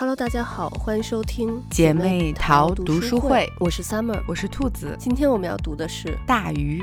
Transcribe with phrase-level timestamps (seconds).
[0.00, 4.18] Hello，大家好，欢迎收听姐妹淘读读书会会，我是 Summer。
[4.26, 6.82] 我是兔子今天我们要读的是大鱼。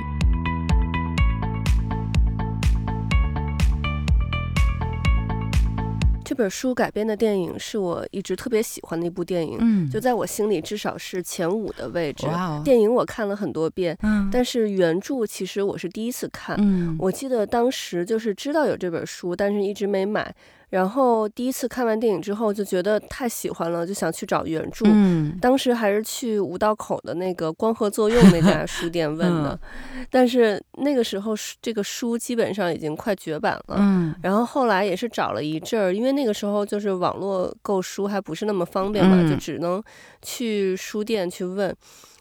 [6.23, 12.27] 这本书改编的电影，是我一直特别喜欢的一部电影，嗯就在我心里至少是前五的位置。
[12.27, 16.55] 哇哦，电影我看了很多遍，嗯但是原著其实我是第一次看。
[16.59, 20.35] 嗯我记得当时就是知道有这本书，但是一直没买。
[20.69, 24.85] 然后第一次看完电影之后，就觉得太喜欢了，就想去找原著。
[24.87, 29.57] 嗯当时还是去五道口的那个光合作用那家书店问的，
[29.95, 33.77] 嗯但是那个时候书这个书基本上已经快绝版了。
[33.79, 39.81] 嗯然后后来也是找了一阵儿，因为那个时候就是网络购书还不是那么方便嘛，嗯就只能
[40.21, 41.73] 去书店去问。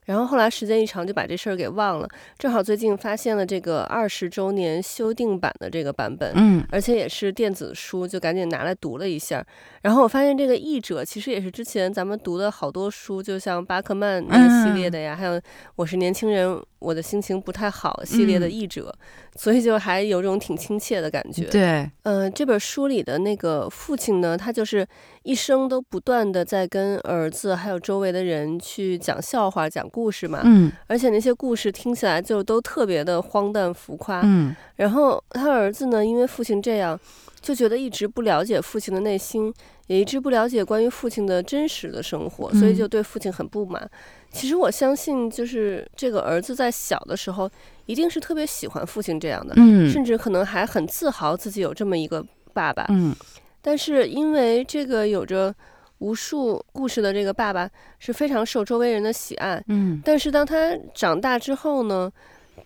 [0.07, 6.65] 然后后来时间一长就把这事儿给忘了，正好最近发现了这个二十周年修订版的这个版本，嗯。
[6.71, 9.45] 而且也是电子书，就赶紧拿来读了一下。
[9.83, 15.39] 然后我发现这个译者其实也是之前咱们读的好多书，就像巴克曼那个系列的呀，还有
[15.75, 18.53] 《我是年轻人，我的心情不太好》系列的嗯。
[18.53, 18.95] 译者，
[19.35, 21.47] 所以就还有种挺亲切的感觉。
[21.47, 24.87] 对，嗯，这本书里的那个父亲呢，他就是
[25.25, 30.71] 一生都不断的在跟儿子还有周围的人去讲笑话、讲故事嘛，嗯。
[30.87, 34.21] 而且那些故事听起来就都特别的荒诞浮夸。
[34.23, 34.55] 嗯。
[34.77, 36.99] 然后他儿子呢，因为父亲这样，
[37.47, 39.55] 就觉得一直不了解父亲的内心，
[39.87, 43.89] 也一直不了解关于父亲的真实的生活，所以嗯就对父亲很不满。
[44.33, 47.49] 其实我相信，就是这个儿子在小的时候，
[47.87, 52.21] 一定是特别喜欢父亲这样的，嗯甚至可能还很自豪自己有这么一个
[52.53, 52.85] 爸爸。
[52.89, 53.15] 嗯
[53.63, 55.55] 但是因为这个有着
[55.99, 62.11] 无数故事的这个爸爸是非常受周围人的喜爱，嗯但是当他长大之后呢，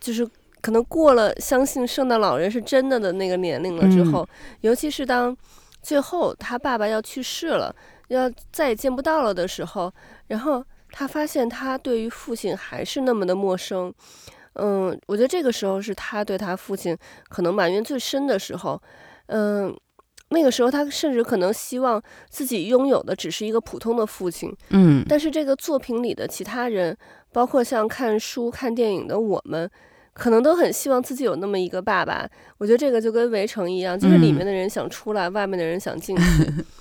[0.01, 0.27] 就是
[0.61, 4.27] 可能过了相信圣诞老人是真的的那个年龄了之后，
[4.61, 5.37] 尤其是当
[5.83, 7.75] 最后他爸爸要去世了，
[8.09, 9.93] 要再也见不到了的时候，
[10.27, 13.93] 然后他发现他对于父亲还是那么的陌生。
[14.55, 16.97] 嗯，我觉得这个时候是他对他父亲
[17.29, 18.81] 可能埋怨最深的时候。
[19.27, 19.73] 嗯，
[20.31, 26.97] 那个时候他甚至可能希望自己拥有的只是一个普通的父亲，嗯但是这个作品里的其他人，
[27.33, 29.71] 包括像看书、看电影的我们，
[30.21, 32.29] 可能都很希望自己有那么一个爸爸。
[32.59, 36.23] 我觉得这个就跟《围城》一样，就是里面的人想出来，外面的人想进去。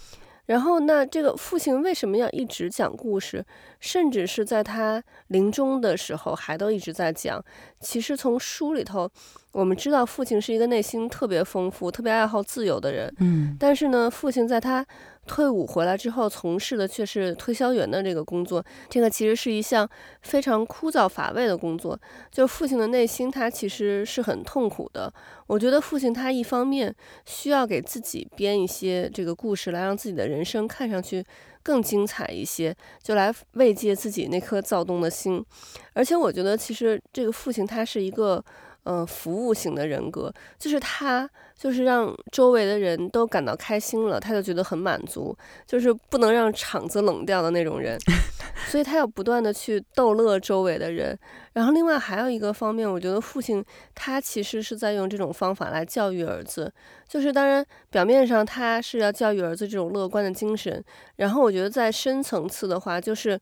[0.47, 3.45] 然后，那这个父亲为什么要一直讲故事，
[3.79, 7.41] 甚至是在他临终的时候还都一直在讲？
[7.79, 9.09] 其实从书里头，
[9.53, 13.13] 我们知道父亲是一个内心特别丰富、特别爱好自由的人。
[13.19, 14.85] 嗯但是呢，父亲在他
[15.29, 18.65] 退伍回来之后，从事的却是推销员的这个工作。
[18.89, 19.87] 这个其实是一项
[20.23, 21.95] 非常枯燥乏味的工作。
[22.31, 25.13] 就是父亲的内心，他其实是很痛苦的。
[25.45, 26.93] 我觉得父亲他一方面
[27.27, 31.23] 需要给自己编一些这个故事，来让自己的人生看上去
[31.61, 35.45] 更精彩一些，就来慰藉自己那颗躁动的心。
[35.93, 38.43] 而且我觉得，其实这个父亲他是一个。
[38.89, 47.95] 呃，服务型的人格，就是他就是让周围的人都感到开心了，他就觉得很满足，就是不能让场子冷掉的那种人，
[48.65, 51.15] 所以他要不断的去逗乐周围的人。
[51.53, 53.63] 然后另外还有一个方面，我觉得父亲
[53.93, 56.73] 他其实是在用这种方法来教育儿子，
[57.07, 60.83] 就是当然表面上他是要教育儿子这种乐观的精神，
[61.17, 63.39] 然后我觉得在深层次的话，就是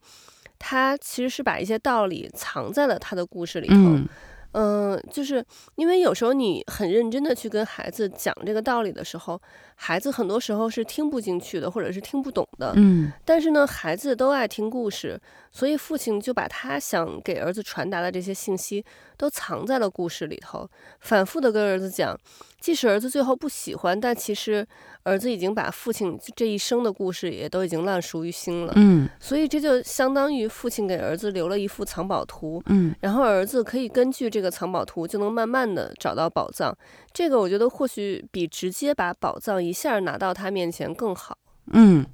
[0.59, 3.75] 他其实是把一些道理藏在了他的故事里头。
[3.75, 4.06] 嗯
[4.53, 5.44] 嗯，就是
[5.75, 9.40] 因为有时候你很认真的去跟孩子讲这个道理的时候，
[9.75, 12.74] 孩子很多时候是听不进去的，或者是听不懂的。
[12.75, 15.19] 嗯但是呢，孩子都爱听故事，
[15.52, 18.84] 所以父亲就把他想给儿子传达的这些信息
[19.18, 20.68] 都藏在了故事里头，
[21.02, 22.18] 反复的跟儿子讲。
[22.67, 24.67] 即使儿子最后不喜欢，但其实
[25.03, 28.73] 儿子已经把父亲这一生的故事也都已经烂熟于心了。
[28.75, 36.78] 嗯所以这就相当于父亲给儿子留了一幅藏宝图，嗯然后儿子可以根据这个藏宝图，就能慢慢的找到宝藏。
[37.13, 41.38] 这个我觉得或许比直接把宝藏一下拿到他面前更好。
[41.72, 42.05] 嗯，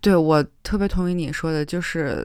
[0.00, 2.24] 对我特别同意你说的，就是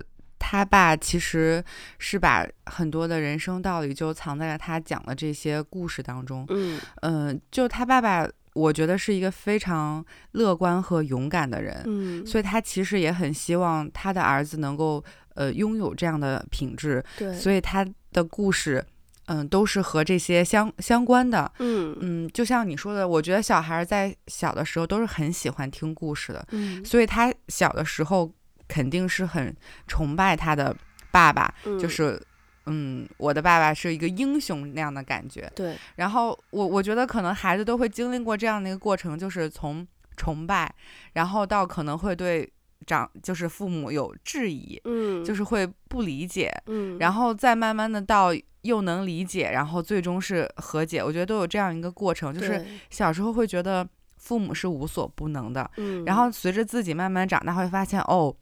[0.49, 1.61] 他爸其实
[1.99, 6.45] 是把很多的人生道理就藏在了他讲的这些故事当中。
[6.47, 11.83] 嗯嗯、就他爸爸，我觉得是一个非常乐观和勇敢的人。
[11.85, 15.03] 嗯，所以他其实也很希望他的儿子能够
[15.35, 18.85] 呃拥有这样的品质，对，所以他的故事。
[19.29, 21.51] 嗯，都是和这些相相关的。
[21.59, 28.31] 嗯嗯，就像你说的，我觉得小孩儿在小的时候都是很喜欢听故事的，嗯，所以他小的时候
[28.67, 29.55] 肯定是很
[29.87, 30.75] 崇拜他的
[31.11, 32.21] 爸爸，嗯就是
[32.65, 35.49] 嗯，我的爸爸是一个英雄那样的感觉。
[35.55, 40.73] 对，然后我我觉得可能孩子都会经历过这样的一个过程，就是从崇拜，
[41.13, 42.51] 然后到可能会对
[42.85, 48.31] 长就是父母有质疑，嗯，就是会不理解，嗯，然后再慢慢的到
[48.63, 51.01] 又能理解，然后最终是和解。
[51.01, 53.87] 我觉得都有这样一个过程，就是小时候会觉得
[54.17, 58.35] 父母是无所不能的，嗯，然后随着自己慢慢长大，会发现哦，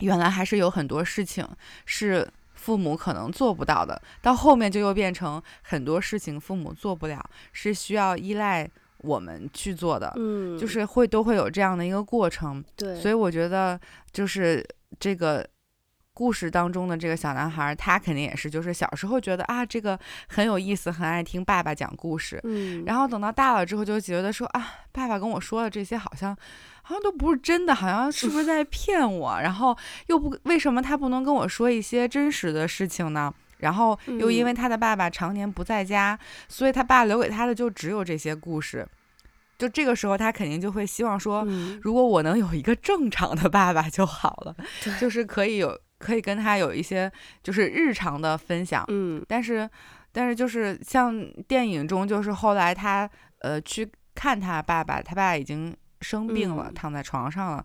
[0.00, 1.46] 原来还是有很多事情
[1.86, 4.00] 是父母可能做不到的。
[4.20, 8.68] 到后面就又变成很多事情父母做不了，是需要依赖
[8.98, 12.62] 我们去做的，嗯，就是会都会有这样的一个过程。
[12.76, 13.80] 对，所以我觉得
[14.12, 14.66] 就是
[14.98, 15.46] 这个。
[16.20, 22.38] 故事当中的这个小男孩，他肯定也是，就是小时候觉得啊，这个很有意思，很爱听爸爸讲故事。
[22.44, 26.36] 嗯，然后等到大了之后，就觉得说啊，爸爸跟我说的这些好像
[26.82, 29.40] 好像都不是真的，好像是不是在骗我？
[29.40, 29.74] 然后
[30.08, 33.32] 又不为什么他不能跟我说一些真实的事情呢？
[33.60, 36.18] 然后又因为他的爸爸常年不在家，
[36.48, 38.86] 所以他爸留给他的就只有这些故事。
[39.56, 44.54] 就这个时候，他肯定就会希望说，嗯如果我能有一个正常的爸爸就好了，
[44.98, 47.10] 就是可以有可以跟他有一些
[47.42, 48.84] 就是日常的分享。
[48.88, 49.70] 嗯但是，
[50.10, 53.08] 但是就是像电影中，就是后来他
[53.40, 57.64] 呃去看他爸爸，他爸爸已经生病了，嗯躺在床上了。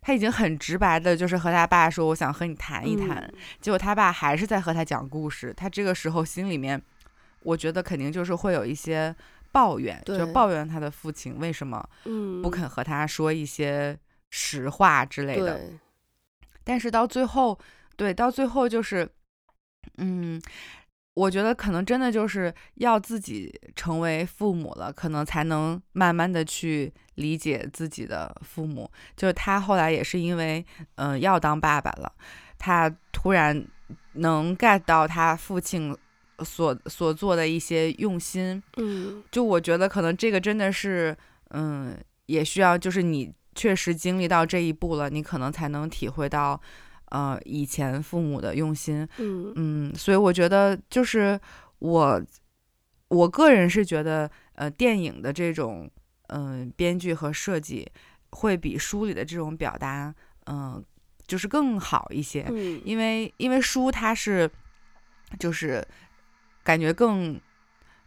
[0.00, 3.18] 他已经很直白的，就是和他爸说：“我想和你谈一谈。
[3.18, 5.52] 嗯结果他爸还是在和他讲故事。
[5.56, 6.80] 他这个时候心里面，
[7.40, 9.16] 我觉得肯定就是会有一些
[9.50, 13.98] 抱怨，就抱怨他的父亲为什么嗯不肯和他说一些
[14.28, 15.56] 实话之类的。
[15.56, 15.78] 对，
[16.64, 17.58] 但是到最后，
[17.96, 19.08] 对，到最后就是，
[19.98, 20.40] 嗯，
[21.14, 28.90] 我觉得可能真的就是要自己成为父母了，可能才能慢慢的去理解自己的父母。
[29.16, 30.64] 就是他后来也是因为，
[30.96, 32.12] 嗯、要当爸爸了，
[32.58, 33.64] 他突然
[34.14, 35.96] 能 get 到他父亲
[36.42, 41.16] 所所做的一些用心，嗯就我觉得可能这个真的是，
[41.50, 41.96] 嗯，
[42.26, 46.60] 也需要就是你确实经历到这一步了，你可能才能体会到，
[47.06, 49.06] 呃，以前父母的用心。
[49.18, 51.38] 嗯嗯，所以我觉得就是
[51.78, 52.22] 我，
[53.08, 55.90] 我个人是觉得，呃，电影的这种，
[56.28, 57.90] 嗯、编剧和设计
[58.30, 60.14] 会比书里的这种表达，
[60.46, 60.82] 嗯、
[61.26, 62.46] 就是更好一些。
[62.50, 64.50] 嗯，因为因为书它是
[65.38, 65.86] 就是
[66.62, 67.40] 感觉更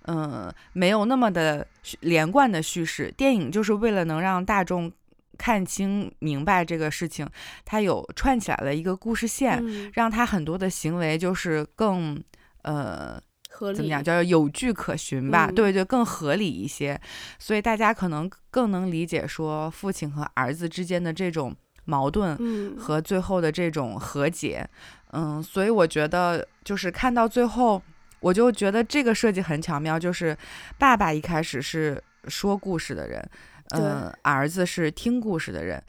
[0.09, 1.67] 嗯、没有那么的
[1.99, 4.89] 连贯的叙事，电影就是为了能让大众
[5.37, 7.27] 看清明白这个事情，
[7.63, 9.89] 他有串起来了一个故事线，嗯。
[9.93, 12.21] 让他很多的行为就是更
[12.63, 15.47] 呃合理怎么讲，叫有据可循吧？
[15.49, 15.55] 嗯。
[15.55, 16.99] 对对，更合理一些，
[17.39, 21.55] 所以大家可能更能理解说父亲和儿子之间的这种
[21.85, 22.75] 矛盾，嗯。
[22.77, 24.67] 和最后的这种和解，
[25.11, 27.81] 嗯，所以我觉得就是看到最后，
[28.19, 30.37] 我就觉得这个设计很巧妙，就是
[30.77, 33.29] 爸爸一开始是说故事的人，
[33.71, 35.81] 嗯，儿子是听故事的人。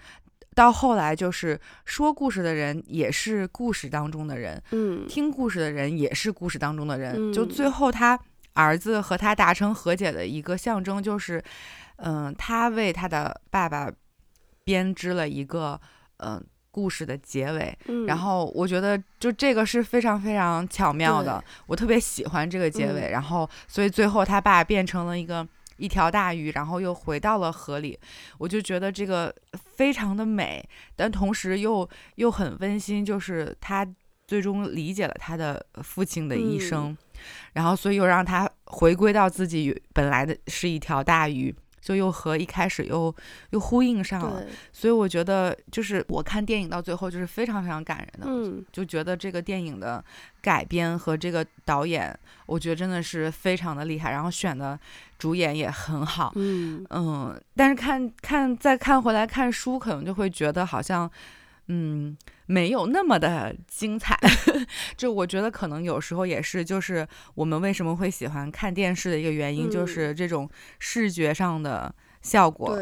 [0.54, 7.32] 到后来就是说故事的人也是故事当中的人，嗯听故事的人也是故事当中的人。
[7.32, 8.18] 就嗯最后他
[8.54, 11.40] 儿子和他达成和解的一个象征，就是，
[11.98, 13.88] 嗯、他为他的爸爸
[14.64, 15.80] 编织了一个
[16.16, 17.78] 嗯、故事的结尾。
[17.86, 23.02] 嗯，然后我觉得就这个是非常非常巧妙的，我特别喜欢这个结尾。
[23.02, 25.46] 嗯然后所以最后他爸变成了一个。
[25.78, 27.98] 一条大鱼，然后又回到了河里，
[28.36, 29.34] 我就觉得这个
[29.74, 30.62] 非常的美，
[30.94, 33.86] 但同时又又很温馨，就是他
[34.26, 36.60] 最终理解了他的父亲的一嗯。
[36.60, 36.96] 生，
[37.54, 41.54] 然后所以又让他回归到自己本来的是一条大鱼，
[41.88, 43.14] 就又和一开始又
[43.50, 44.44] 又呼应上了。
[44.74, 50.04] 所以我觉得，就是我看电影到最后就是非常非常感人的，嗯就觉得这个电影的
[50.42, 52.14] 改编和这个导演，
[52.44, 54.78] 我觉得真的是非常的厉害，然后选的
[55.18, 56.30] 主演也很好。
[56.36, 61.10] 嗯嗯，但是看看再看回来看书，可能就会觉得好像，
[61.68, 62.14] 嗯，
[62.48, 64.18] 没有那么的精彩。
[64.96, 72.76] 就我觉得可能有时候也是，就是我们为什么会喜欢看电视的一个原因，就嗯是这种视觉上的效果，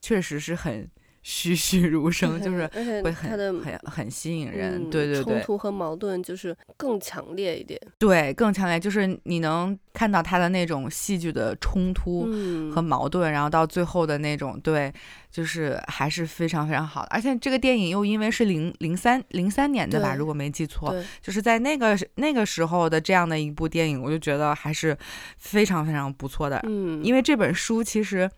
[0.00, 0.86] 确实是很
[1.24, 2.66] 栩栩如生，就是
[3.02, 4.74] 会很很很吸引人。
[4.74, 7.80] 嗯对对对冲突和矛盾就是更强烈一点。
[7.98, 12.28] 对，更强烈，就是你能看到他的那种戏剧的冲突。
[12.30, 14.92] 嗯，和矛盾，然后到最后的那种对，
[15.30, 17.08] 就是还是非常非常好的。
[17.10, 24.94] 而且这个电影又因为是零零三零三年的吧，如果没记错，就是在那个那个时候的这样的一部电影，我就觉得还是
[25.38, 26.60] 非常非常不错的。
[26.64, 28.30] 嗯，因为这本书其实，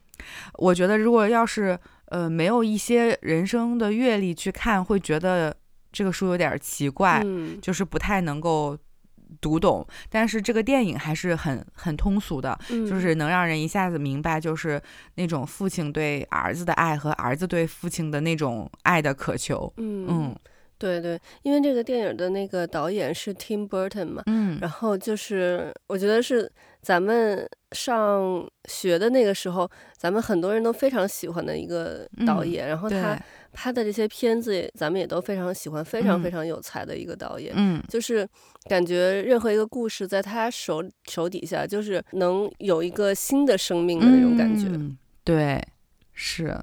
[0.55, 1.77] 我觉得如果要是
[2.07, 5.55] 呃没有一些人生的阅历去看，会觉得
[5.93, 7.59] 这个书有点奇怪，嗯。
[7.61, 8.77] 就是不太能够
[9.41, 12.87] 读懂，但是这个电影还是很很通俗的，嗯。
[12.87, 14.81] 就是能让人一下子明白，就是
[15.17, 19.73] 那种父亲对儿子的爱和儿子对父亲的那种爱的渴求。
[19.79, 20.37] 嗯嗯
[20.79, 26.51] 对对，因为这个电影的那个导演是 Tim Burton 嘛，嗯然后就是我觉得是
[26.83, 33.19] 咱们上学的那个时候，咱们很多人都非常喜欢的一个导嗯演，然后，他
[33.53, 37.55] 拍的这些片子，咱们也都非常喜欢，非常嗯非常有才的一个导演。
[37.57, 38.29] 嗯就是
[38.69, 44.67] 感觉任何一个故事在他手手底下，就是能有一个新的生命的那种感觉。
[44.69, 45.61] 嗯对，
[46.13, 46.57] 是，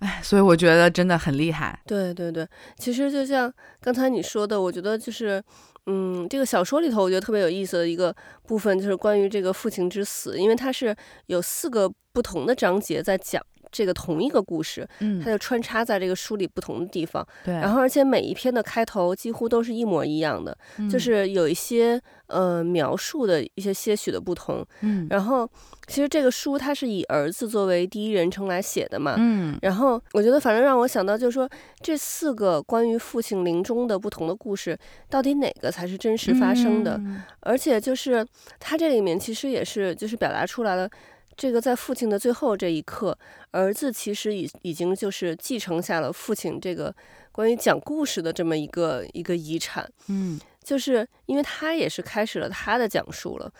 [0.00, 1.78] 哎，所以我觉得真的很厉害。
[1.86, 5.42] 对对对，其实就像刚才你说的，我觉得就是，
[5.86, 8.14] 嗯，这个小说里头我觉得特别有意思的一个
[8.46, 15.20] 部分，就是关于这个父亲之死，因为它是有四个不同的章节在讲这个同一个故事，嗯。
[15.22, 20.56] 它就穿插在这个书里不同的地方，对，然后而且每一篇的开头几乎都是一模一样的，
[20.90, 21.00] 就嗯。
[21.00, 24.64] 是有一些呃描述的一些些许的不同。
[24.80, 25.06] 嗯。
[25.10, 25.48] 然后
[25.86, 29.58] 其实这个书它是以儿子作为第一人称来写的嘛，嗯。
[29.62, 31.48] 然后我觉得，反正让我想到，就是说
[31.80, 36.94] 这四个关于父亲临终的不同的故事，到底哪个才是真实发生的？
[36.98, 37.22] 嗯。
[37.40, 38.26] 而且就是
[38.58, 40.88] 它这里面其实也是就是表达出来了，
[41.36, 43.16] 这个在父亲的最后这一刻，
[43.52, 46.94] 儿子其实已已经就是继承下了父亲这个
[47.32, 53.50] 关于讲故事的这么一个一个遗产，嗯就是因为他也是开始了他的讲述了。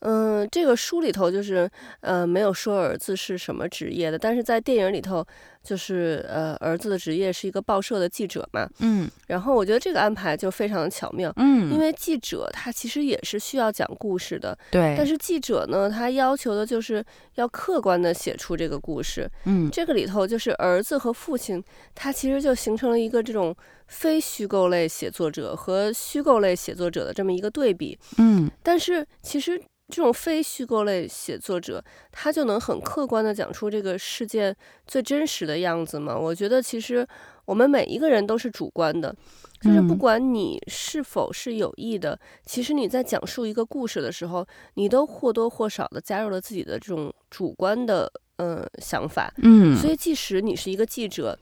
[0.00, 1.68] 嗯，这个书里头就是
[2.00, 5.24] 呃没有说儿子是什么职业的，但是在电影里头
[5.62, 8.68] 就是呃儿子的职业是一个报社的记者嘛。
[8.80, 19.28] 嗯然后我觉得这个安排就非常的巧妙，嗯，因为记者他其实也是需要讲故事的，对，但是记者呢，他要求的就是要客观的写出这个故事。
[19.44, 21.62] 嗯这个里头就是儿子和父亲，
[21.94, 23.54] 他其实就形成了一个这种
[23.88, 27.98] 非虚构类写作者和虚构类写作者的这么一个对比。
[28.16, 34.54] 嗯但是其实这种非虚构类写作者，他就能很客观的讲出这个事件
[34.86, 36.16] 最真实的样子吗？
[36.16, 37.06] 我觉得其实
[37.46, 39.14] 我们每一个人都是主观的，
[39.62, 49.32] 就是不嗯管你是否是有意的，其实你在讲述一个故事的时候，你都或多或少的加入了自己的这种主观的呃想法。
[49.38, 51.38] 嗯，所以，即使你是一个记者，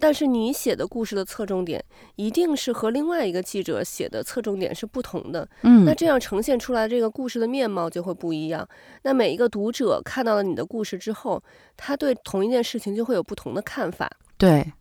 [0.00, 1.84] 但是你写的故事的侧重点
[2.16, 5.48] 一定是和另外一个记者写的侧重点是不同的。
[5.62, 8.66] 嗯那这样呈现出来这个故事的面貌就会不一样。
[9.02, 11.42] 那每一个读者看到了你的故事之后，
[11.76, 14.10] 他对同一件事情就会有不同的看法。
[14.36, 14.72] 对，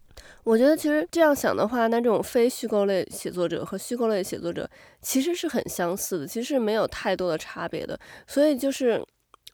[0.44, 4.70] 我觉得其实这样想的话，那这种非虚构类写作者和虚构类写作者
[5.02, 8.00] 其实是很相似的，其实是没有太多的差别的。
[8.28, 9.04] 所以就是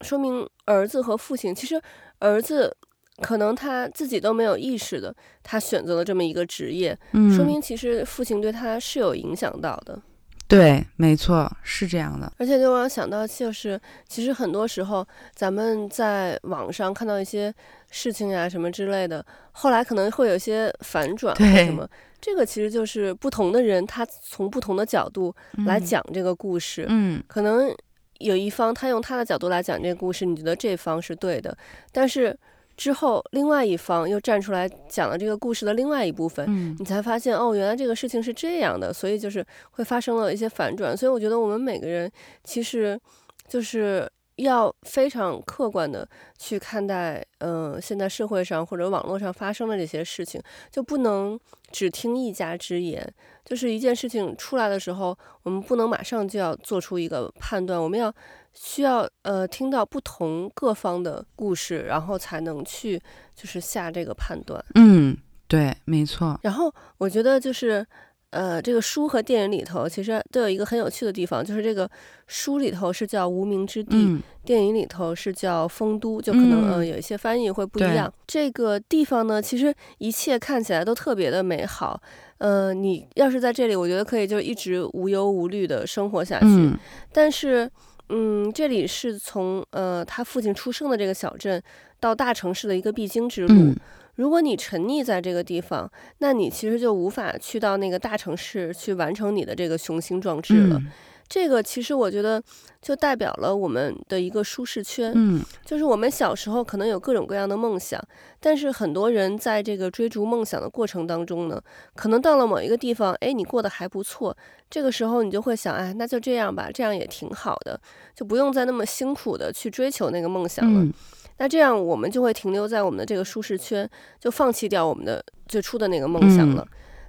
[0.02, 1.82] 说明儿子和父亲，其实
[2.20, 2.76] 儿子
[3.22, 10.02] 可能他自己都没有意识的，他选择了这么一个职业，嗯，说明其实父亲对他是有影响到的。
[10.46, 12.32] 对，没错，是这样的。
[12.38, 17.52] 而且就让我想到，就是其实很多时候咱们在网上看到一些
[17.90, 21.88] 事情呀什么之类的，后来可能会有一些反转或对什么，
[22.22, 25.34] 这个其实就是不同的人他从不同的角度
[25.66, 27.74] 来嗯，讲这个故事，嗯可能
[28.20, 31.58] 有一方他用他的角度来讲这个故事，你觉得这方是对的，
[31.92, 32.38] 但是
[32.76, 40.96] 之后另外一方又站出来讲了这个故事的另外一部分，嗯你才发现哦，原来这个事情是这样的，所以就是会发生了一些反转。
[40.96, 42.12] 所以我觉得我们每个人
[42.44, 43.00] 其实
[43.48, 46.08] 就是要非常客观的
[46.40, 51.40] 去看待，嗯、现在社会上或者网络上发生的这些事情，就不能
[51.72, 53.14] 只听一家之言。
[53.46, 58.12] 就是一件事情出来的时候，我们不能马上就要做出一个判断，我们要
[58.54, 63.02] 需要呃听到不同各方的故事，然后才能去
[63.36, 64.64] 就是下这个判断。
[64.76, 65.18] 嗯，
[65.48, 66.40] 对，没错。
[66.44, 67.86] 然后我觉得就是，
[68.30, 71.90] 呃，这个书和电影里头其实都有一个很有趣的地方，就是这个
[72.28, 78.14] 书里头是叫无名之地，嗯电影里头是叫丰都，就可能呃嗯有一些翻译会不一样。
[78.28, 82.02] 这个地方呢，其实一切看起来都特别的美好。
[82.40, 86.46] 呃，你要是在这里，我觉得可以就一直无忧无虑的生活下去。
[86.48, 86.78] 嗯
[87.14, 87.70] 但是，
[88.14, 91.62] 嗯，这里是从呃他父亲出生的这个小镇
[92.00, 93.54] 到大城市的一个必经之路。
[93.54, 93.76] 嗯
[94.16, 100.78] 如果你沉溺在这个地方，那你其实就无法去到那个大城市去完成你的这个雄心壮志了。
[100.78, 100.88] 嗯
[101.28, 102.42] 这个其实我觉得
[102.82, 108.00] 就代表了我们的一个舒适圈，嗯就是我们小时候可能有各种各样的梦想，
[108.40, 111.62] 但是很多人在这个追逐梦想的过程当中呢，
[111.96, 114.36] 可能到了某一个地方，哎，你过得还不错，
[114.70, 117.80] 这个时候你就会想，哎，那就这样吧，这样也挺好的，
[118.16, 120.84] 就不用再那么辛苦的去追求那个梦想了。
[120.84, 120.94] 嗯
[121.38, 123.90] 那这样我们就会停留在我们的这个舒适圈，
[124.20, 126.66] 就放弃掉我们的最初的那个梦想了。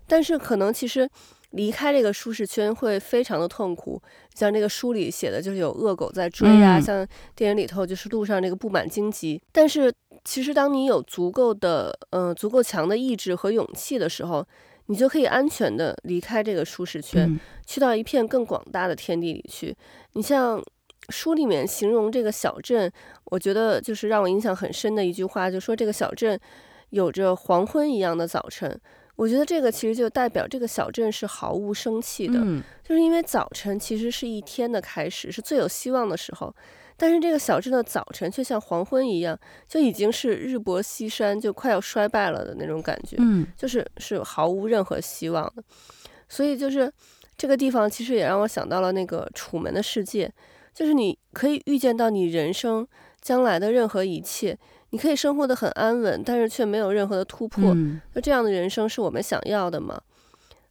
[0.07, 1.09] 但是可能其实，
[1.55, 4.01] 离开这个舒适圈会非常的痛苦。
[4.35, 9.41] 像这个书里写的，就是有恶狗在追啊，嗯像电影里头就是路上这个布满荆棘。
[9.53, 9.93] 但是
[10.25, 14.45] 其实当你有足够的呃足够强的意志和勇气的时候，
[14.87, 19.75] 你就可以安全的离开这个舒适圈，嗯去到一片更广大的天地里去。
[20.15, 20.63] 你像
[21.09, 22.91] 书里面形容这个小镇，
[23.27, 26.39] 我觉得就是让我印象很深的一句话，就说这个小镇
[26.91, 28.81] 有着黄昏一样的早晨。
[29.17, 36.55] 我觉得这个其实就代表这个小镇是毫无生气的，嗯就是因为早晨其实是一天的开始，是最有希望的时候。
[36.97, 39.37] 但是这个小镇的早晨却像黄昏一样，
[39.69, 43.17] 就已经是日薄西山，就快要衰败了的那种感觉。
[43.19, 45.63] 嗯就是是毫无任何希望的。
[46.29, 46.93] 所以就是
[47.37, 50.27] 这个地方，其实也让我想到了那个《楚门的世界》，
[50.73, 52.87] 就是你可以预见到你人生
[53.21, 54.57] 将来的任何一切，
[54.95, 57.75] 你可以生活的很安稳，但是却没有任何的突破。
[57.75, 60.01] 嗯那这样的人生是我们想要的吗？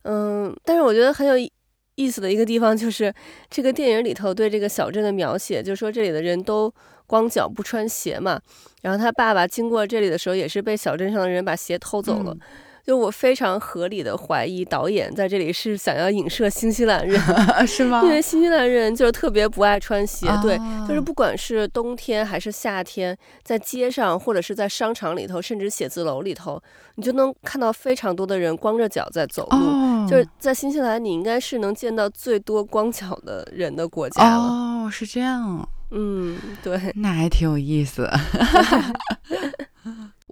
[0.03, 1.51] 嗯，但是我觉得很有意
[1.95, 3.13] 意思的一个地方就是
[3.49, 6.73] 这个电影里头对这个小镇的描写，就是说这里的人都
[7.05, 8.39] 光脚不穿鞋嘛。
[8.81, 12.31] 然后他爸爸经过这里的时候，也是被小镇上的人把鞋偷走了。
[12.31, 12.39] 嗯
[12.85, 17.17] 就我非常合理的怀疑，导演在这里是想要影射新西兰人，
[17.65, 18.01] 是吗？
[18.03, 26.61] 因为新西兰人就是特别不爱穿鞋，对，就是啊不管是冬天还是夏天，在街上或者是在商场里头，甚至写字楼里头，
[26.95, 29.57] 你就能看到非常多的人光着脚在走路。
[29.57, 34.43] 哦，就是在新西兰，你应该是能见到最多光脚的人的国家了。
[34.43, 38.09] 哦，是这样，嗯，对，那还挺有意思。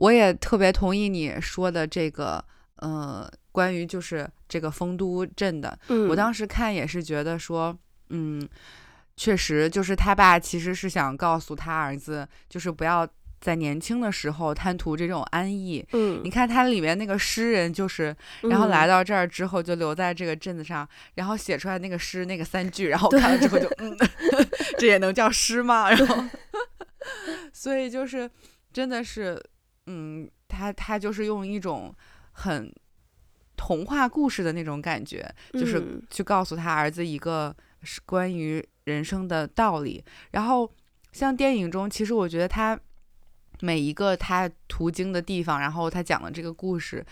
[0.01, 2.43] 我也特别同意你说的这个，
[2.77, 7.77] 呃，关于就是这个丰都镇的，嗯，我当时看也是觉得说，
[8.09, 8.47] 嗯，
[9.15, 13.07] 确实就是他爸其实是想告诉他儿子，就是不要
[13.39, 15.85] 在年轻的时候贪图这种安逸。
[15.93, 23.95] 嗯，你看他里面那个诗人，就是然后来到到这儿之后就留在这个镇子上，然后写出来那个诗那个三句，然后对看了之后就嗯，
[24.79, 25.91] 这也能叫诗吗？
[25.91, 26.25] 然后，
[27.53, 28.27] 所以就是
[28.73, 29.39] 真的是，
[29.87, 31.93] 嗯，他他就是用一种
[32.31, 32.73] 很
[33.55, 40.03] 童话故事的那种感觉，就是嗯去告诉他儿子一个是关于人生的道理。
[40.31, 40.71] 然后
[41.11, 42.79] 像电影中，其实我觉得他
[43.59, 47.05] 每一个他途经的地方，然后他讲的这个故事。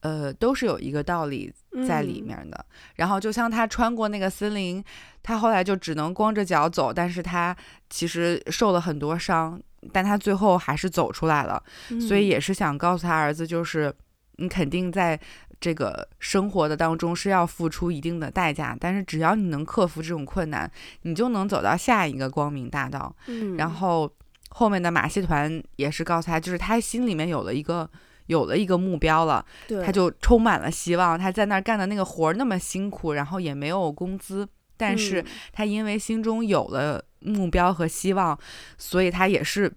[0.00, 1.52] 呃，都是有一个道理
[1.86, 2.66] 在里嗯面的。
[2.96, 4.82] 然后就像他穿过那个森林，
[5.22, 7.56] 他后来就只能光着脚走，但是他
[7.88, 11.62] 其实受了很多伤，但他最后还是走出来了。
[12.06, 13.92] 所以嗯也是想告诉他儿子，就是
[14.36, 15.18] 你肯定在
[15.58, 20.70] 这个生活的当中是要付出一定的代价，但是只要你能克服这种困难，
[21.02, 23.14] 你就能走到下一个光明大道。
[23.26, 24.12] 嗯，然后
[24.50, 27.88] 后面的马戏团也是告诉他，就是他心里面有了一个。
[28.26, 29.44] 有了一个目标了，
[29.84, 31.18] 他就充满了希望。
[31.18, 34.48] 他在那儿干的那个活儿那么辛苦，然后也没有工资，
[34.82, 35.26] 但是嗯。
[35.52, 38.36] 他因为心中有了目标和希望，
[38.76, 39.72] 所以他也是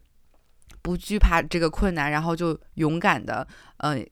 [0.82, 4.04] 不惧怕这个困难，然后就勇敢的呃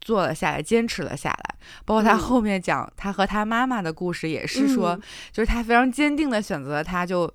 [0.00, 1.54] 做了下来，坚持了下来。
[1.86, 2.18] 包括他嗯。
[2.18, 5.02] 后面讲他和他妈妈的故事，也是说，嗯。
[5.32, 7.32] 就是他非常坚定的选择了他，就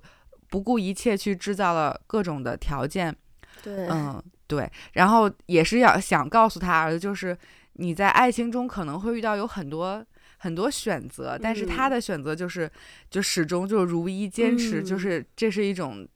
[0.48, 3.14] 不顾一切去制造了各种的条件，
[3.62, 7.36] 对，嗯，对，然后也是要想告诉他儿子，就是
[7.74, 10.02] 你在爱情中可能会遇到有很多
[10.38, 11.90] 很多选择，但是他嗯。
[11.90, 12.70] 的选择就是
[13.10, 14.98] 就始终就如一坚持，就嗯。
[14.98, 16.06] 是这是一种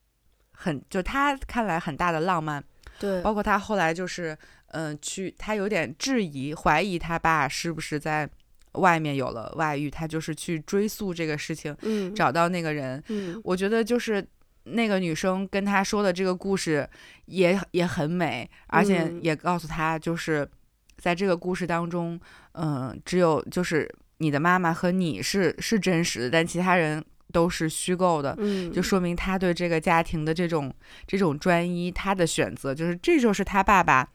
[0.52, 2.62] 很就他看来很大的浪漫，
[2.98, 4.36] 对，包括他后来就是
[4.68, 8.28] 嗯、呃去他有点质疑怀疑他爸是不是在
[8.72, 13.40] 外面有了外遇，他就是去追溯这个事情，嗯，找到那个人，嗯。
[13.44, 14.24] 我觉得就是
[14.64, 16.88] 那个女生跟他说的这个故事
[17.26, 19.20] 也也很美，而且嗯。
[19.22, 20.48] 也告诉他，就是
[20.96, 22.18] 在这个故事当中，
[22.52, 28.34] 嗯、只有就是你的妈妈和你是是真实的，但其他人都是虚构的。
[28.38, 30.72] 嗯，就说明他对这个家庭的这种
[31.06, 34.08] 这种专一，他的选择就是这就是他爸爸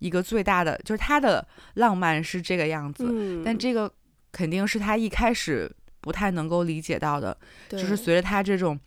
[0.00, 3.90] 一个最大的，就是他的浪漫是这个样子，嗯，但这个
[4.30, 7.36] 肯定是他一开始不太能够理解到的，
[7.70, 8.78] 就是随着他这种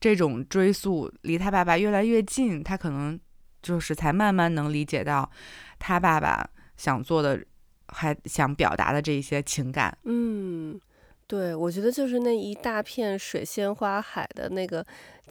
[0.00, 3.18] 这种追溯离他爸爸越来越近，他可能
[3.62, 5.30] 就是才慢慢能理解到
[5.78, 7.40] 他爸爸想做的，
[7.88, 9.96] 还想表达的这一些情感。
[10.04, 10.80] 嗯，
[11.26, 14.84] 对，我觉得就是那一大片水仙花海的那个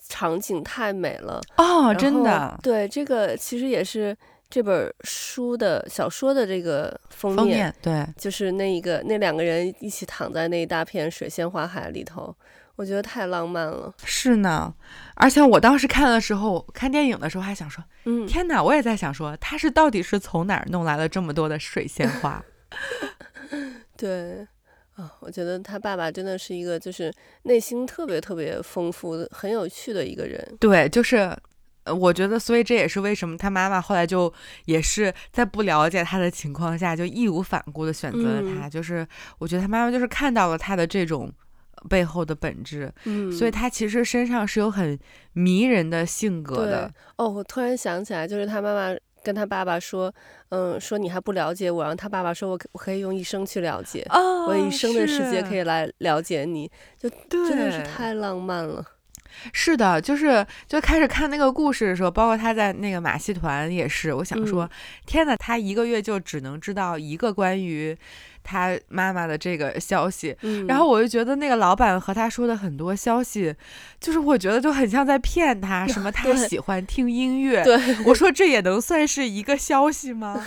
[0.07, 1.41] 场景太美了。
[1.57, 4.15] 哦，真的，对，这个其实也是
[4.49, 12.35] 这本书的小说的这个封封面对，就是那一个那两个人一起躺在那一大片水仙花海里头，
[12.75, 13.93] 我觉得太浪漫了。
[14.03, 14.73] 是呢。
[15.15, 18.61] 而且我当时看的时候，看电影的时候还想说，嗯，天哪！
[18.61, 22.43] 我也在想说，他是到底是从哪儿弄来了这么多的水仙花？
[23.97, 24.45] 对，
[24.95, 30.57] 啊，我觉得他爸爸真的是一个就是内心特别特别丰富、很有趣的一个人。
[30.59, 31.35] 对，就是。
[31.85, 34.33] 呃，我觉得，所以这也是为什么他妈妈后来就
[34.65, 38.67] 也是在不了解他的情况下，就义无反顾的选择了他。
[38.67, 39.07] 就是
[39.37, 41.31] 我觉得他妈妈就是看到了他的这种
[41.89, 44.97] 背后的本质，嗯，所以他其实身上是有很
[45.33, 46.91] 迷人的性格的。
[47.17, 50.13] 哦，我突然想起来，就是他妈妈跟他爸爸说，
[50.49, 58.83] 嗯，说你还不了解我，然后他爸爸说我我可以用一生去了解，哦我一生的时间可以来了解你，就真的是太浪漫了。
[59.51, 64.69] 是的，就是就开始看那个故事的时候，包括他在那个马戏团也是，我想说，
[65.05, 67.97] 天呐，他一个月就只能知道一个关于。
[68.45, 73.53] 他妈妈的这个消息，然后我就觉得那个老板和他说的很多消息，
[73.99, 80.45] 就是我觉得就很像在骗他， 什么他喜欢听音乐，对，我说这也能算是一个消息吗？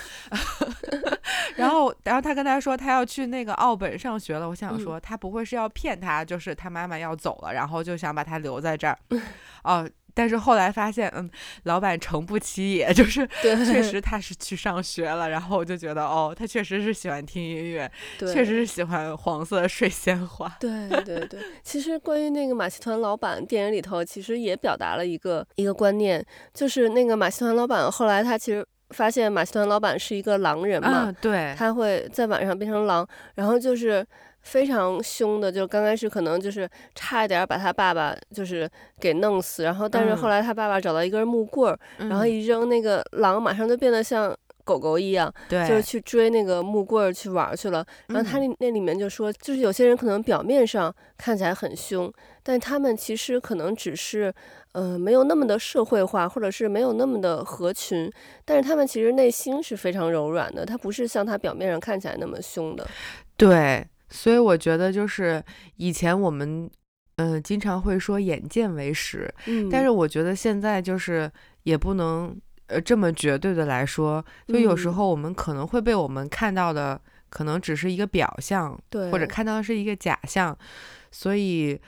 [1.56, 8.96] 然后，然后他跟他说他要去那个奥本上学了，我想说他不会是要骗他，就是他妈妈要走了，然后就想把他留在这儿，
[9.64, 9.88] 哦。
[10.18, 11.31] 但是后来发现，嗯，
[11.62, 15.31] 老板诚不起也，就是 确实他是去上学了。
[15.31, 20.52] 然后我就觉得，哦，他确实是喜欢听音乐，确实是喜欢黄色水仙花。
[20.59, 26.20] 对对对，其实关于那个马戏团老板，电影里头其实也表达了一个一个观念，
[26.52, 34.04] 就是那个马戏团老板后来他其实发现马戏团老板是一个狼人嘛，对，他会在晚上变成狼，然后就是。
[34.48, 38.66] 非常凶的，就刚开始可能就是差一点把他爸爸就是
[38.98, 44.34] 给弄死，然后但是后来他爸爸找到一根木棍儿，然后一扔，那个狼马上就变得像
[44.64, 47.84] 狗狗一样，对，就是去追那个木棍儿去玩去了。
[48.06, 52.11] 然后他那那里面就说，就是有些人可能表面上看起来很凶，
[52.42, 54.32] 但他们其实可能只是，
[54.72, 58.11] 呃，没有那么的社会化，或者是没有那么的合群，
[58.46, 62.87] 但是他们其实内心是非常柔软的，他不是像他表面上看起来那么凶的，
[63.37, 63.87] 对。
[64.11, 65.42] 所以我觉得，就是
[65.77, 66.71] 以前我们，
[67.16, 71.31] 嗯，经常会说眼见为实，嗯，但是我觉得现在就是
[71.64, 72.35] 也不能，
[72.66, 80.57] 呃，这么绝对的来说，就有时候我们可能会被我们看到的，可能只是一个表象，对，或者看到的是一个假象，
[81.11, 81.79] 所以，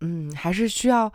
[0.00, 1.12] 嗯，还是需要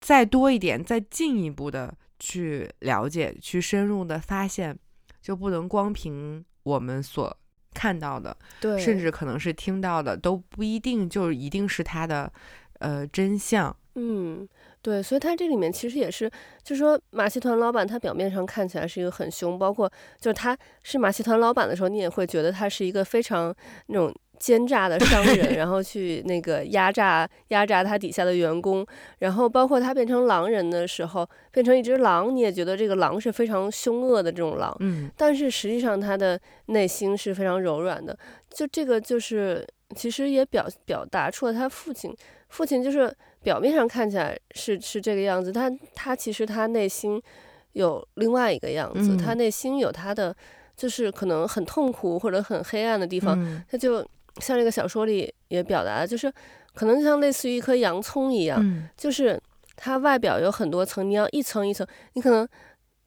[0.00, 4.76] 再多一点，再进一步的去了解，去深入的发现，
[5.22, 7.36] 就不能光凭我们所。
[7.76, 12.32] 看到的，对，甚至可能是听到的，都不一定就一定是他的，
[12.78, 13.76] 呃，真相。
[13.98, 14.48] 嗯，
[14.80, 16.30] 对，所以他这里面其实也是，
[16.62, 23.54] 就是说马戏团老板他表面上看起来是一个很凶，包括就是他是马戏团老板的时候，你也会觉得他是一个非常
[23.88, 24.14] 那种。
[24.38, 28.86] 奸诈的商人， 然后去那个压榨压榨他底下的员工，
[29.18, 38.16] 然后包括他变成狼人的时候，变成一只狼，你也觉得这个狼是非常凶恶的这种狼，嗯，但是实际上他的内心是非常柔软的，
[38.50, 42.14] 就这个就是其实也表表达出了他父亲，
[42.48, 47.20] 父亲就是表面上看起来是是这个样子，但他其实他内心
[47.72, 50.34] 有另外一个样子，他内心有他的
[50.76, 54.06] 就是可能很痛苦或者很黑暗的地方，他就。
[54.40, 56.32] 像这个小说里也表达的，就是
[56.74, 59.40] 可能就像类似于一颗洋葱一样，就是
[59.76, 62.46] 它外表有很多层，你要一层一层，你可能。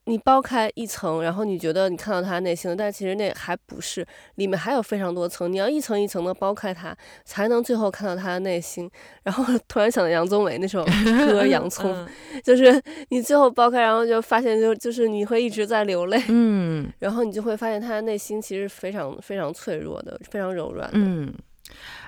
[0.09, 4.03] 你剥开一层，然后你觉得你看到他内心了，但其实那还不是，
[4.35, 8.89] 里面还有非常多层，你要一层一层的剥开它，才能最后看到他的内心。
[9.21, 10.91] 然后突然想到杨宗纬那首歌
[11.45, 11.93] 《洋葱》，
[12.43, 21.31] 就是你最后剥开，然后就发现就就是你会一直在流泪，嗯， 然后你就会发现他的内心其实非常非常脆弱的，非常柔软的，嗯。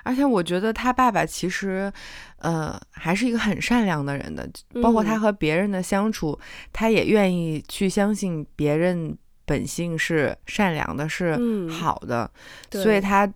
[0.02, 1.92] 而且我觉得他爸爸其实，
[2.38, 4.48] 呃，还是一个很善良的人的，
[4.82, 6.38] 包括他和别人的相处，
[6.72, 12.30] 他也愿意去相信别人本性是善良的，是好的，
[12.70, 13.30] 所以他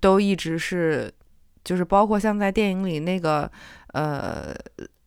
[0.00, 1.12] 都一直是，
[1.64, 3.50] 就是包括像在电影里那个，
[3.92, 4.54] 呃，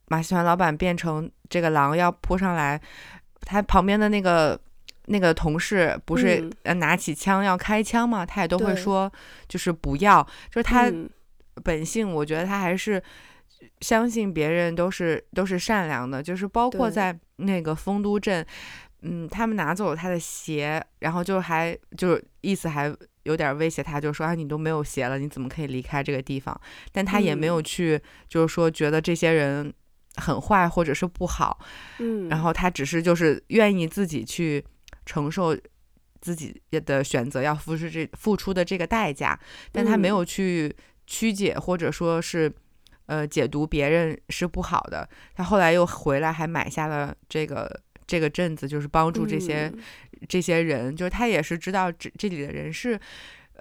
[0.08, 2.80] 马戏团老板变成这个狼要扑上来，
[3.42, 4.60] 他旁边的那个。
[5.12, 8.24] 那个同事不是呃拿起枪要开枪吗？
[8.24, 9.12] 他也都会说，
[9.48, 10.92] 就是不要，就是他
[11.64, 13.02] 本性，我觉得他还是
[13.82, 18.46] 相信别人都是都是善良的，就是包括在那个丰都镇，
[19.02, 26.56] 嗯，他们拿走了他的鞋，然后就还就意思还有点威胁他，就说啊你都没有鞋了，你怎么可以离开这个地方？
[26.92, 29.74] 但他也没有去，就是说觉得这些人
[30.18, 31.60] 很坏或者是不好，
[31.98, 34.64] 嗯，然后他只是就是愿意自己去。
[35.10, 35.58] 承受
[36.22, 39.40] 自己的选择要付出这付出的这个代价，
[39.72, 40.72] 但他没有去
[41.08, 42.52] 曲解或者说是
[43.08, 45.10] 呃解读别人是不好的。
[45.34, 47.68] 他后来又回来，还买下了这个
[48.06, 49.74] 这个镇子，就是帮助这些
[50.28, 50.96] 这些人。
[50.96, 53.00] 就是他也是知道这这里的人是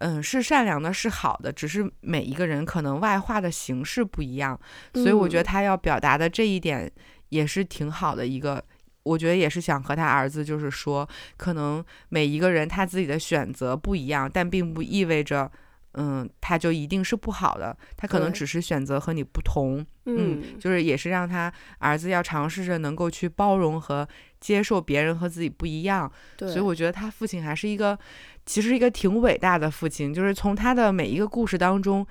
[0.01, 4.61] 嗯，是善良的，是好的，只是每一个人可能外化的形式不一样，
[4.93, 6.93] 所以我觉得他要表达的这一点
[7.31, 8.63] 也是挺好的一个。
[9.09, 15.51] 我觉得也是想和他儿子，就是说，可能每一个人他自己的选择不一样，但并不意味着，
[15.93, 17.75] 嗯，他就一定是不好的。
[17.97, 24.07] 他可能只是选择和你不同，嗯，就是也是让他儿子要尝试着能够去包容和
[24.41, 26.11] 接受别人和自己不一样。
[26.39, 27.99] 所以我觉得他父亲还是一个，
[28.45, 30.13] 其实一个挺伟大的父亲。
[30.13, 32.07] 就是从他的每一个故事当中，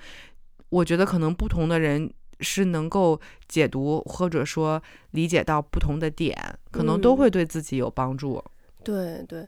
[0.70, 2.10] 我觉得可能不同的人。
[2.40, 6.36] 是能够解读或者说理解到不同的点，
[6.70, 8.42] 可能都会对自己有帮助。
[8.84, 9.46] 对对，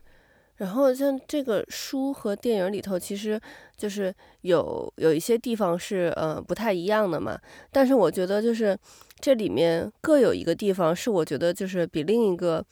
[0.57, 3.39] 然后像这个书和电影里头，其实
[3.77, 7.39] 就是有有一些地方是呃不太一样的嘛。
[7.71, 8.77] 但是我觉得就是
[9.19, 12.63] 这里面各有一个地方是我觉得就是比另一个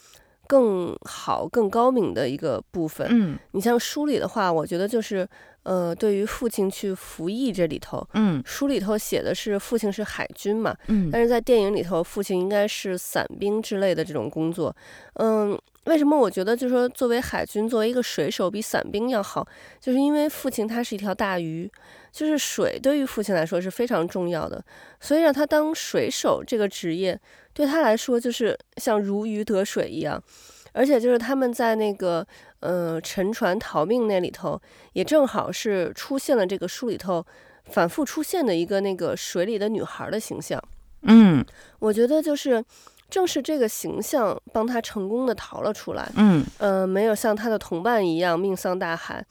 [0.47, 3.07] 更好、更高明的一个部分。
[3.09, 5.27] 嗯，你像书里的话，我觉得就是。
[5.63, 14.75] 呃，对于父亲去服役这里头，嗯，书里头写的是父亲是海军嘛，嗯，但是在电影里头，父亲应该是伞兵之类的这种工作，
[15.15, 19.45] 嗯，为什么我觉得就是说作为海军，作为一个水手比伞兵要好，
[19.79, 21.69] 就是因为父亲他是一条大鱼，
[22.11, 24.63] 就是水对于父亲来说是非常重要的，
[24.99, 27.19] 所以让他当水手这个职业
[27.53, 30.23] 对他来说就是像如鱼得水一样，
[30.71, 32.25] 而且就是他们在那个。
[32.61, 37.25] 呃，沉船逃命那里头，也正好是出现了这个书里头
[37.65, 40.61] 反复出现的一个那个水里的女孩的形象。
[41.03, 41.45] 嗯，
[41.79, 42.61] 我觉得就是
[43.09, 46.11] 正是这个形象帮他成功的逃了出来。
[46.17, 49.25] 嗯，呃，没有像他的同伴一样命丧大海。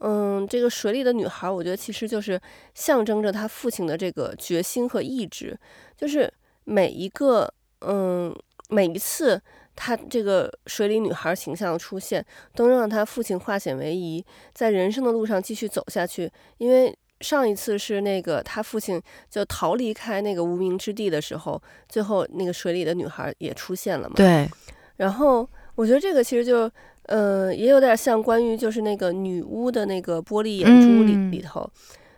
[0.00, 2.38] 嗯，这个水里的女孩，我觉得其实就是
[2.74, 5.58] 象征着他父亲的这个决心和意志，
[5.96, 6.30] 就是
[6.64, 8.36] 每一个，嗯，
[8.68, 9.40] 每一次。
[9.76, 16.32] 他这个水里女孩形象的出现，都让他父亲化险为夷，在人生的路上继续走下去。
[16.56, 24.14] 因为上一次是那个他父亲就逃离开那个无名之地的时候，最后那个水里的女孩也出现了嘛？
[24.16, 24.48] 对。
[24.96, 26.70] 然后我觉得这个其实就，
[27.02, 31.70] 呃，也有点像关于就是那个女巫的那个玻璃眼珠里里头，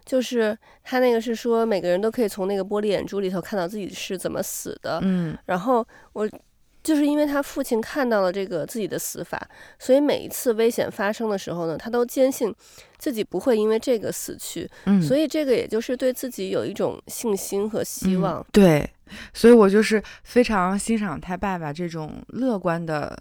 [0.05, 5.01] 就是他那个是说每个人都可以从那个玻璃眼珠里头看到自己是怎么死的。
[5.03, 5.37] 嗯。
[5.47, 6.29] 然后我。
[6.83, 9.39] 就是因为他父亲看到了这个自己的死法，
[9.79, 12.55] 所以每一次危险发生的时候呢，他都坚信
[12.97, 14.69] 自己不会因为这个死去。
[14.85, 18.47] 嗯，所以这个也就是对自己有一种信心和希望。
[18.53, 18.89] 对，
[19.35, 23.21] 所以我就是非常欣赏他爸爸这种乐观的，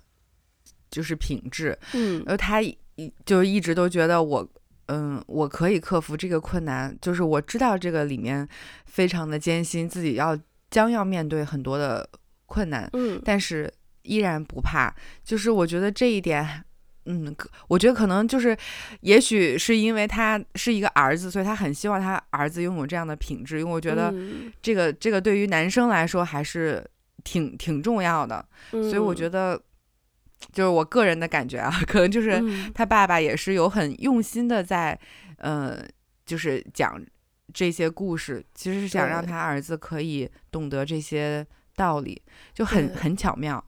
[0.90, 1.78] 就是品质。
[1.94, 2.78] 嗯，而他一
[3.26, 4.48] 就一直都觉得我，
[4.86, 6.96] 嗯，我可以克服这个困难。
[7.02, 8.48] 就是我知道这个里面
[8.86, 10.38] 非常的艰辛，自己要
[10.70, 12.08] 将要面对很多的。
[12.48, 14.92] 困难，嗯，但是依然不怕。
[15.24, 16.64] 就是我觉得这一点，
[17.06, 17.36] 嗯，
[17.68, 18.58] 我觉得可能就是，
[19.02, 23.60] 也许是因为他是一个儿子，所以他很希望他儿子拥有这样的品质。
[23.60, 24.14] 因为我觉得
[24.62, 26.84] 这个这个对于男生来说还是
[27.24, 28.44] 挺挺重要的。
[28.72, 29.62] 所以我觉得，
[30.54, 32.42] 就是我个人的感觉啊， 可能就是
[32.74, 34.98] 他爸爸也是有很用心的在，
[35.38, 35.86] 呃，
[36.26, 36.98] 就是讲
[37.54, 41.46] 这些故事，其实是想让他儿子可以懂得这些。
[41.78, 42.20] 道理
[42.54, 43.64] 就很很巧妙，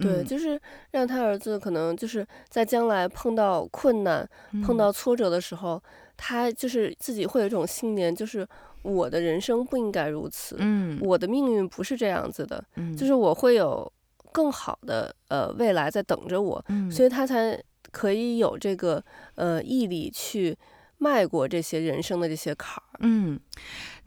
[0.00, 0.58] 对，就是
[0.92, 4.26] 让他儿子可能就是在将来碰到困难、
[4.64, 5.82] 碰到挫折的时候，
[6.16, 8.46] 他就是自己会有一种信念，就是
[8.82, 13.92] 我的人生不应该如此，嗯，我的命运不是这样子的，嗯，就是我会有
[14.30, 20.56] 更好的呃未来在等着我，嗯，所以他才可以有这个呃毅力去
[20.98, 23.38] 迈过这些人生的这些坎儿，嗯。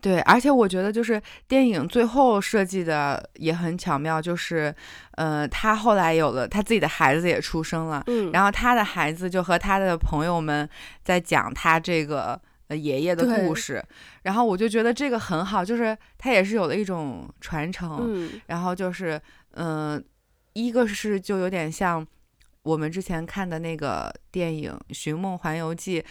[0.01, 4.73] 对，而且我觉得就是电影最后设计的也很巧妙，就是，
[5.11, 10.67] 呃，他后来有了他自己的孩子也出生了，嗯，然后他的孩子就和他的朋友们
[11.03, 13.83] 在讲他这个爷爷的故事，
[14.23, 20.03] 然后我就觉得这个很好，就是他也是有了一种传承，嗯，然后就是，嗯，
[20.53, 22.03] 一个是就有点像
[22.63, 26.01] 我们之前看的那个电影《寻梦环游记》，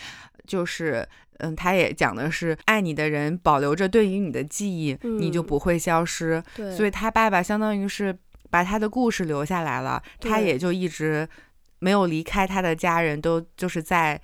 [0.46, 1.08] 就是。
[1.40, 6.42] 嗯，他也讲的是爱你的人保留着对于你的记忆，你就不会消失。
[6.56, 8.16] 对，所以他爸爸相当于是
[8.50, 11.28] 把他的故事留下来了，他也就一直
[11.78, 14.20] 没有离开他的家人，都就是在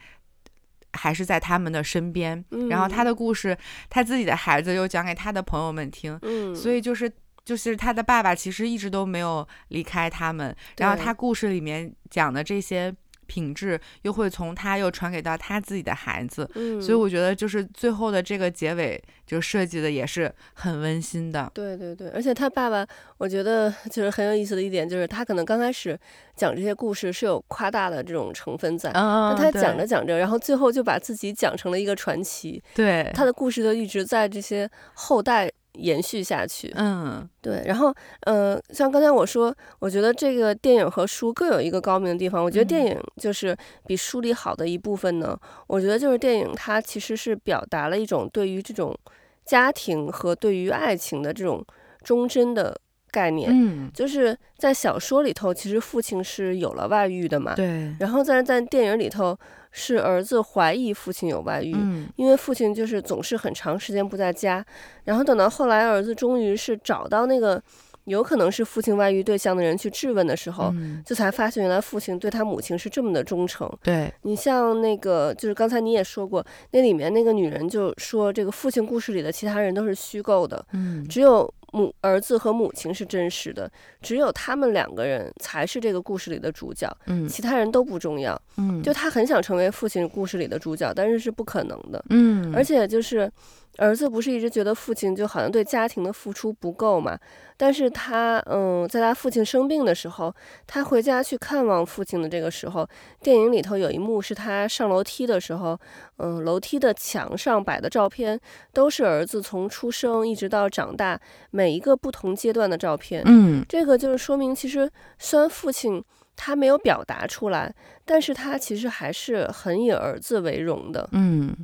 [0.93, 2.45] 还是在他们的身边。
[2.71, 3.57] 然后他的故事，
[3.89, 6.19] 他自己的孩子又讲给他的朋友们听。
[6.23, 7.11] 嗯，所以就是
[7.45, 10.55] 就是他的爸爸其实一直都没有离开他们。
[10.79, 12.95] 然后他故事里面讲的这些。
[13.27, 16.49] 品质，又会从他又传给到他自己的孩子。
[16.55, 21.51] 嗯，所以我觉得就是最后的这个结尾就设计的也是很温馨的。
[21.55, 22.87] 对对对，而且他爸爸，
[23.19, 25.99] 我觉得就是很有意思的一点，就是他可能刚开始
[26.35, 35.51] 讲这些故事是有夸大的这种成分在，嗯，但他讲着讲着，然后最后就把自己讲成了一个传奇，对，他的故事就一直在这些后代。
[35.77, 42.43] 延续下去，嗯，对，然后，呃，像刚才我说，我觉得这个电影和书各有一个高明的地方。
[42.43, 45.39] 我觉得电影就是比书里好的一部分呢。
[45.67, 48.97] 我觉得就是电影它其实是表达了一种对于这种
[49.45, 51.65] 家庭和对于爱情的这种
[52.03, 52.79] 忠贞的
[53.17, 53.49] 概念。
[53.51, 57.55] 嗯，就是在小说里头，其实父亲是有了外遇的嘛。
[57.55, 57.95] 对。
[58.01, 59.37] 然后在在电影里头。
[59.79, 61.77] 是儿子怀疑父亲有外遇，
[62.17, 64.65] 因为父亲就是总是很长时间不在家，
[65.05, 67.63] 然后等到后来儿子终于是找到那个
[68.07, 73.71] 有可能是父亲外遇对象的人去质问的时候，就才发现原来父亲对他母亲是这么的忠诚。
[73.83, 81.53] 对你像那个就是刚才你也说过，那里面那个女人就说这个父亲故事里的其他人都是虚构的，嗯，只有。
[81.73, 93.31] 母儿子和母亲是真实的，只有他们两个人才是这个故事里的主角，嗯，其他人都不重要，嗯，就他很想成为父亲故事里的主角，但是是不可能的，嗯，而且就是。
[93.79, 97.19] 儿子不是一直觉得父亲就好像对家庭的付出不够嘛？
[97.59, 100.35] 但是他，嗯，在他父亲生病的时候，
[100.67, 102.87] 他回家去看望父亲的这个时候，
[103.23, 105.79] 电影里头有一幕是他上楼梯的时候，
[106.19, 108.39] 嗯，楼梯的墙上摆的照片
[108.73, 111.19] 都是儿子从出生一直到长大
[111.51, 113.23] 每一个不同阶段的照片。
[113.25, 116.03] 嗯，这个就是说明，其实虽然父亲
[116.35, 121.09] 他没有表达出来，但是他其实还是很以儿子为荣的。
[121.13, 121.55] 嗯。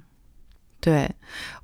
[0.82, 1.08] 对，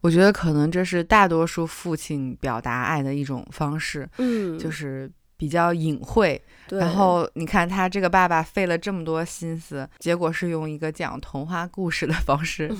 [0.00, 6.40] 我觉得可能这是大多数父亲表达爱的一种方式，嗯，就是比较隐晦。
[6.68, 12.70] 然后你看他这个爸爸费了这么多心思，结果是用一个讲童话故事的方式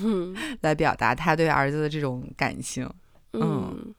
[0.61, 2.89] 来表达他对儿子的这种感情。
[3.33, 3.93] 嗯，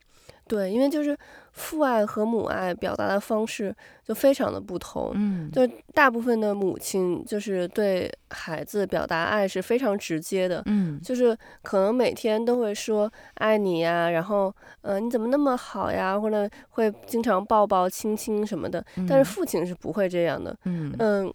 [0.49, 1.17] 对，因为就是。
[1.61, 20.95] 父爱和母爱表达的方式就非常的不同，嗯，就大部分的母亲就是对孩子表达爱是非常直接的，嗯，就是可能每天都会说爱你呀，然后呃你怎么那么好呀，或者会经常抱抱亲亲什么的，但是父亲是不会这样的，嗯。
[20.99, 21.35] 嗯，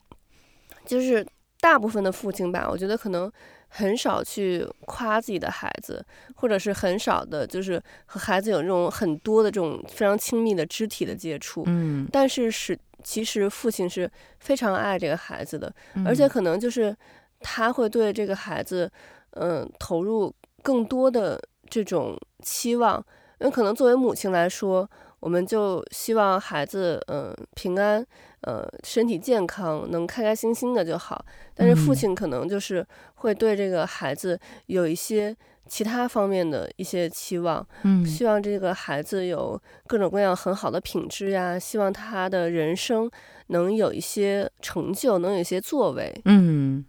[0.85, 1.25] 就是
[1.61, 3.31] 大部分的父亲吧，我觉得可能。
[3.75, 6.03] 很少去夸自己的孩子，
[6.35, 11.63] 或者是很少的，就是和孩子有这种很多的这种非常亲密的肢体的接触。
[11.67, 14.09] 嗯，但是是其实父亲是
[14.39, 15.73] 非常爱这个孩子的，
[16.05, 16.95] 而且可能就是
[17.41, 18.89] 他会对这个孩子，
[19.31, 20.33] 嗯，投入
[20.63, 23.03] 更多的这种期望。
[23.39, 24.89] 因为可能作为母亲来说，
[25.25, 28.05] 我们就希望孩子，嗯，平安。
[28.41, 31.25] 呃，身体健康，能开开心心的就好。
[31.55, 32.85] 但是父亲可能就是
[33.15, 35.35] 会对这个孩子有一些
[35.67, 43.09] 其他方面的一些期望，嗯，希望这个孩子有各种各样很好的品质呀，希望他的人生
[43.47, 46.13] 能有一些成就，能有一些作为。
[46.25, 46.85] 嗯，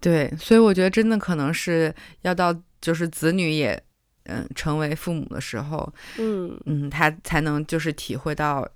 [0.00, 3.78] 对，所以我觉得真的可能是要到就是子女也
[4.24, 8.68] 嗯成为父母的时候，嗯嗯，他才能就是体会到。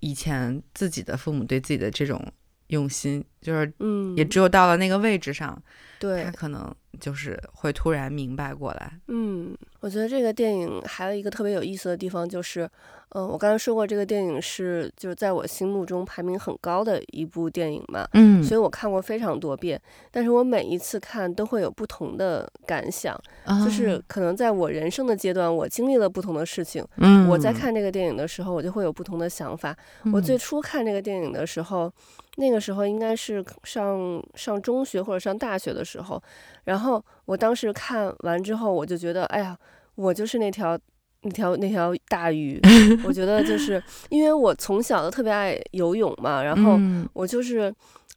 [0.00, 2.22] 以前自己的父母对自己的这种
[2.66, 5.62] 用心，就是，嗯，也只有到了那个位置上，
[5.98, 8.98] 对他可能就是会突然明白过来。
[9.08, 12.68] 嗯，我觉得这个电影还有一个特别有意思的地方就是。
[13.16, 19.80] 嗯，我刚才说过，这个电影是就是在我心目中排名很高的一部电影嘛，嗯，所以我看过非常多遍，
[20.10, 23.16] 但是我每一次看都会有不同的感想，
[23.64, 29.76] 就是可能在我人生的阶段，我经历了不同的事情，嗯，我在看这个电影的时候，我就会有不同的想法。
[30.12, 31.92] 我最初看这个电影的时候，
[32.34, 36.20] 那个时候应该是上上中学或者上大学的时候，
[36.64, 36.83] 然后
[37.24, 39.56] 我当时看完之后，我就觉得，哎呀，
[39.94, 40.78] 我就是那条。
[41.26, 42.60] 那条那条大鱼，
[43.02, 46.78] 我觉得就是因为我从小都特别爱游泳嘛，然后
[47.14, 47.74] 我就是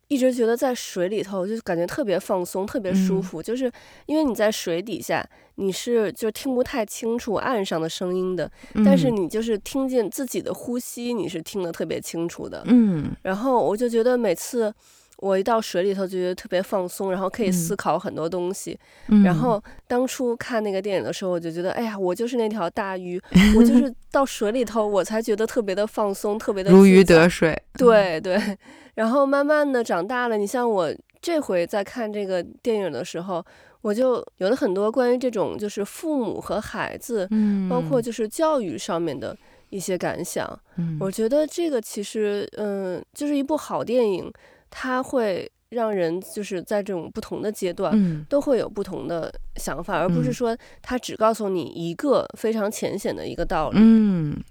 [0.10, 3.42] 一直觉得在水里头就感觉特别放松，特别舒服。
[3.42, 3.72] 就是
[4.08, 5.26] 因为你在水底下，
[5.56, 8.52] 你是就听不太清楚岸上的声音的，
[8.84, 12.62] 但是你就是听见自己的呼吸，你是听得特别清楚的。
[12.66, 14.74] 嗯，然后我就觉得每次。
[15.18, 18.78] 我一到水里头就觉得特别放松，然后可以思考很多东西。
[19.24, 23.20] 然后当初看那个电影的时候，我就觉得，哎呀，我就是那条大鱼，
[23.58, 27.60] 我就是到水里头，我才觉得特别的放松，特别的如鱼得水。
[27.74, 28.40] 对对。
[28.94, 33.44] 然后慢慢的长大了，你像我这回在看这个电影的时候，
[33.82, 37.28] 我就有了很多关于这种就是父母和孩子，
[37.70, 39.36] 包括就是教育上面的
[39.70, 40.48] 一些感想。
[41.00, 44.32] 我觉得这个其实，嗯，就是一部好电影。
[44.70, 48.26] 他会让人就是在这种不同的阶段，嗯。
[48.30, 50.34] 都会有不同的想法，而不是嗯。
[50.34, 54.44] 说它只告诉你一个非常浅显的一个道理，嗯。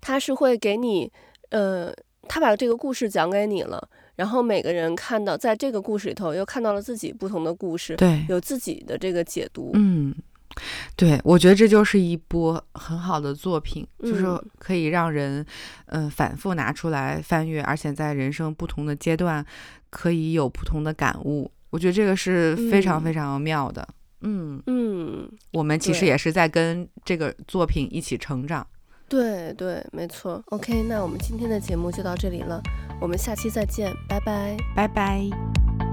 [0.00, 1.10] 他是会给你，
[1.50, 1.92] 呃，
[2.28, 9.70] 他把这个故事讲给你了，然后每个人看到在这个故事里头又看到了自己不同的故事，对，有自己的这个解读。
[9.74, 10.14] 嗯，
[10.96, 15.44] 对，我觉得这就是一部很好的作品，就是嗯可以让人
[15.86, 19.44] 嗯、呃反复拿出来翻阅，而且在人生不同的阶段
[19.88, 21.50] 可以有不同的感悟。
[21.70, 23.88] 我觉得这个是非常嗯非常妙的。
[24.22, 28.66] 嗯，嗯，我们其实也是在跟这个作品一起成长。
[29.08, 30.42] 对对，没错。
[30.46, 32.60] OK，那我们今天的节目就到这里了，
[33.00, 34.56] 我们下期再见，拜拜。
[34.76, 35.89] 拜拜。